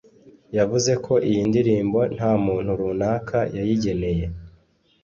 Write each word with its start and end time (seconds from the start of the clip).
yavuze 0.57 0.91
ko 1.05 1.13
iyi 1.29 1.41
ndirimbo 1.49 1.99
nta 2.15 2.31
muntu 2.45 2.71
runaka 2.81 3.37
yayigeneye 3.55 4.25